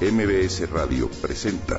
[0.00, 1.78] MBS Radio presenta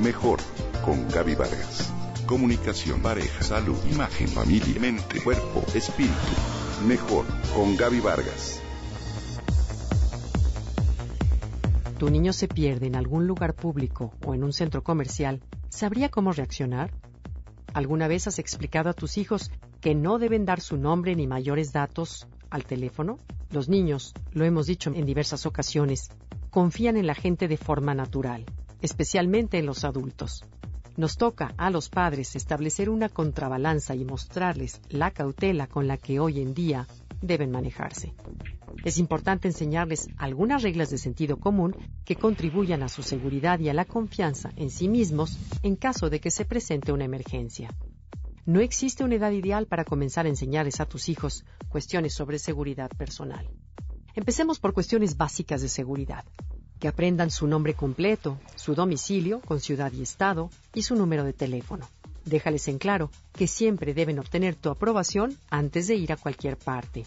[0.00, 0.38] Mejor
[0.84, 1.92] con Gaby Vargas.
[2.24, 6.14] Comunicación, pareja, salud, imagen, familia, mente, cuerpo, espíritu.
[6.86, 8.60] Mejor con Gaby Vargas.
[11.98, 16.32] tu niño se pierde en algún lugar público o en un centro comercial, ¿sabría cómo
[16.32, 16.90] reaccionar?
[17.74, 19.50] ¿Alguna vez has explicado a tus hijos
[19.82, 23.18] que no deben dar su nombre ni mayores datos al teléfono?
[23.50, 26.08] Los niños, lo hemos dicho en diversas ocasiones,
[26.50, 28.44] confían en la gente de forma natural,
[28.82, 30.44] especialmente en los adultos.
[30.96, 36.20] Nos toca a los padres establecer una contrabalanza y mostrarles la cautela con la que
[36.20, 36.86] hoy en día
[37.22, 38.12] deben manejarse.
[38.84, 43.74] Es importante enseñarles algunas reglas de sentido común que contribuyan a su seguridad y a
[43.74, 47.70] la confianza en sí mismos en caso de que se presente una emergencia.
[48.46, 52.90] No existe una edad ideal para comenzar a enseñarles a tus hijos cuestiones sobre seguridad
[52.90, 53.48] personal.
[54.14, 56.24] Empecemos por cuestiones básicas de seguridad.
[56.78, 61.32] Que aprendan su nombre completo, su domicilio con ciudad y estado y su número de
[61.32, 61.88] teléfono.
[62.24, 67.06] Déjales en claro que siempre deben obtener tu aprobación antes de ir a cualquier parte.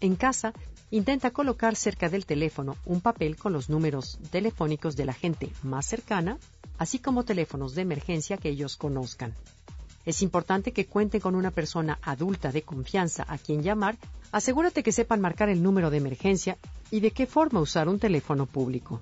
[0.00, 0.52] En casa,
[0.90, 5.86] intenta colocar cerca del teléfono un papel con los números telefónicos de la gente más
[5.86, 6.38] cercana,
[6.78, 9.34] así como teléfonos de emergencia que ellos conozcan.
[10.04, 13.96] Es importante que cuenten con una persona adulta de confianza a quien llamar.
[14.32, 16.56] Asegúrate que sepan marcar el número de emergencia
[16.90, 18.98] y de qué forma usar un teléfono público.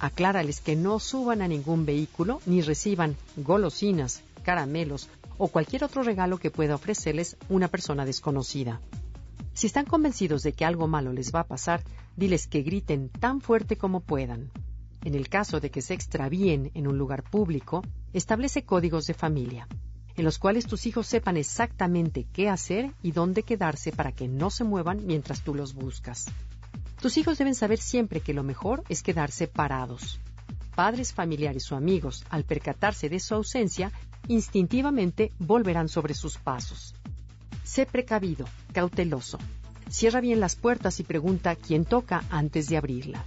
[0.00, 6.38] Aclárales que no suban a ningún vehículo ni reciban golosinas, caramelos o cualquier otro regalo
[6.38, 8.80] que pueda ofrecerles una persona desconocida.
[9.54, 11.84] Si están convencidos de que algo malo les va a pasar,
[12.16, 14.50] diles que griten tan fuerte como puedan.
[15.04, 19.68] En el caso de que se extravíen en un lugar público, establece códigos de familia,
[20.16, 24.50] en los cuales tus hijos sepan exactamente qué hacer y dónde quedarse para que no
[24.50, 26.26] se muevan mientras tú los buscas.
[27.00, 30.18] Tus hijos deben saber siempre que lo mejor es quedarse parados.
[30.74, 33.92] Padres, familiares o amigos, al percatarse de su ausencia,
[34.28, 36.94] instintivamente volverán sobre sus pasos.
[37.64, 39.38] Sé precavido, cauteloso.
[39.88, 43.24] Cierra bien las puertas y pregunta quién toca antes de abrirla.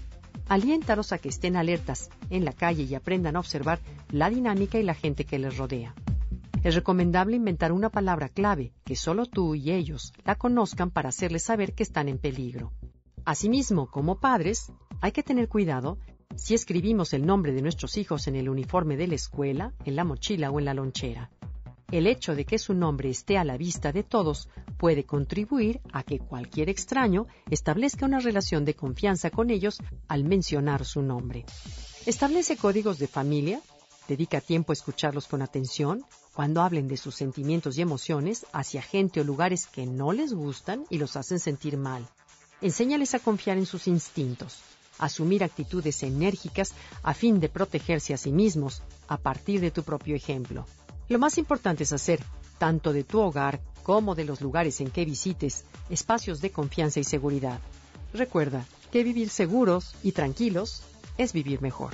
[0.47, 3.79] Aliéntalos a que estén alertas en la calle y aprendan a observar
[4.11, 5.93] la dinámica y la gente que les rodea.
[6.61, 11.43] Es recomendable inventar una palabra clave que solo tú y ellos la conozcan para hacerles
[11.43, 12.73] saber que están en peligro.
[13.23, 15.99] Asimismo, como padres, hay que tener cuidado
[16.35, 20.03] si escribimos el nombre de nuestros hijos en el uniforme de la escuela, en la
[20.03, 21.31] mochila o en la lonchera.
[21.91, 26.03] El hecho de que su nombre esté a la vista de todos puede contribuir a
[26.03, 31.45] que cualquier extraño establezca una relación de confianza con ellos al mencionar su nombre.
[32.05, 33.59] Establece códigos de familia,
[34.09, 36.03] dedica tiempo a escucharlos con atención,
[36.33, 40.83] cuando hablen de sus sentimientos y emociones hacia gente o lugares que no les gustan
[40.89, 42.07] y los hacen sentir mal.
[42.59, 44.61] Enséñales a confiar en sus instintos,
[44.97, 50.15] asumir actitudes enérgicas a fin de protegerse a sí mismos a partir de tu propio
[50.15, 50.65] ejemplo.
[51.07, 52.19] Lo más importante es hacer,
[52.57, 57.03] tanto de tu hogar como de los lugares en que visites, espacios de confianza y
[57.03, 57.59] seguridad.
[58.11, 60.81] Recuerda que vivir seguros y tranquilos
[61.17, 61.93] es vivir mejor.